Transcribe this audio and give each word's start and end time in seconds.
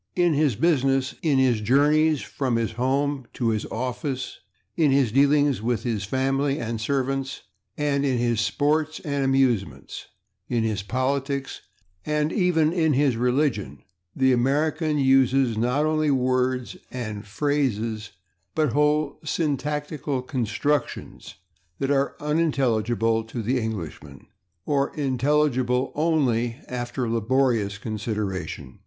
In 0.15 0.33
his 0.33 0.55
business, 0.55 1.13
in 1.21 1.37
his 1.37 1.61
journeys 1.61 2.21
from 2.23 2.55
his 2.55 2.71
home 2.71 3.27
to 3.33 3.49
his 3.49 3.67
office, 3.67 4.39
in 4.75 4.89
his 4.89 5.11
dealings 5.11 5.61
with 5.61 5.83
his 5.83 6.05
family 6.05 6.57
and 6.59 6.81
servants, 6.81 7.43
in 7.77 8.01
his 8.01 8.41
sports 8.41 8.99
and 9.01 9.23
amusements, 9.23 10.07
in 10.49 10.63
his 10.63 10.81
politics 10.81 11.61
and 12.03 12.33
even 12.33 12.73
in 12.73 12.93
his 12.93 13.15
religion 13.15 13.83
the 14.15 14.33
American 14.33 14.97
uses, 14.97 15.55
not 15.55 15.85
only 15.85 16.09
words 16.09 16.75
and 16.89 17.27
phrases, 17.27 18.09
but 18.55 18.73
whole 18.73 19.19
syntactical 19.23 20.23
constructions, 20.23 21.35
that 21.77 21.91
are 21.91 22.15
unintelligible 22.19 23.23
to 23.25 23.43
the 23.43 23.59
Englishman, 23.59 24.25
or 24.65 24.89
intelligible 24.95 25.91
only 25.93 26.55
after 26.67 27.07
laborious 27.07 27.77
consideration. 27.77 28.79